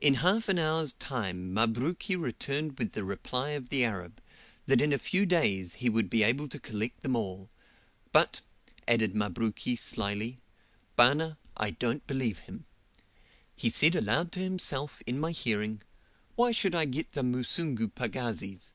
[0.00, 4.22] In half an hour's time Mabruki returned with the reply of the Arab,
[4.66, 7.50] that in a few days he would be able to collect them all;
[8.12, 8.42] but,
[8.86, 10.38] added Mabruki, slyly,
[10.94, 12.64] "Bana, I don't believe him.
[13.56, 15.82] He said aloud to himself, in my hearing,
[16.36, 18.70] 'Why should I get the Musungu pagazis?